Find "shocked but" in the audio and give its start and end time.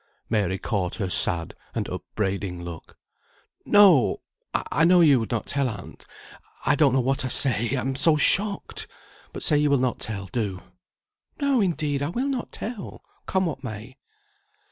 8.15-9.43